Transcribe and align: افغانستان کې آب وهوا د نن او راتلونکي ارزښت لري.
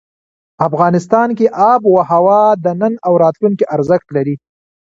افغانستان 0.67 1.27
کې 1.37 1.45
آب 1.71 1.81
وهوا 1.93 2.41
د 2.63 2.65
نن 2.81 2.93
او 3.07 3.13
راتلونکي 3.23 3.63
ارزښت 3.75 4.07
لري. 4.15 4.35